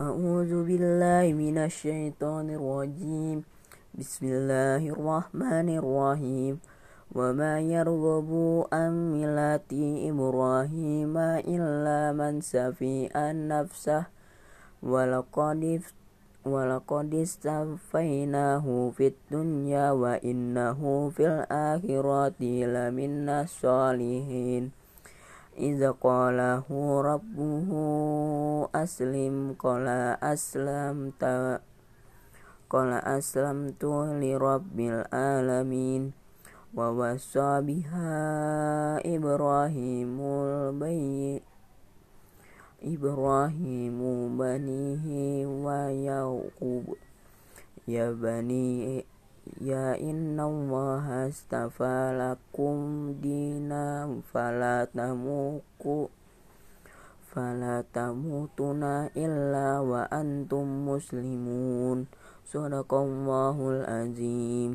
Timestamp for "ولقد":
14.82-15.80, 16.48-17.14